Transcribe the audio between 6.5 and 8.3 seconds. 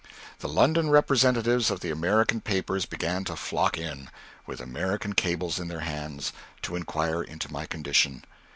to inquire into my condition.